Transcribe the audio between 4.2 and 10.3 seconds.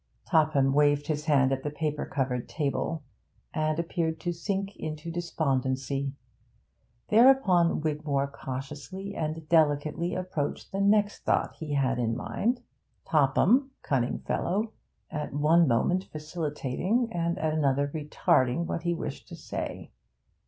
to sink into despondency. Thereupon Wigmore cautiously and delicately